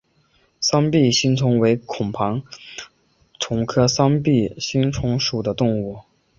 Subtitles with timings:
[0.59, 2.41] 三臂星虫为孔盘
[3.39, 5.99] 虫科三臂星虫属的动物。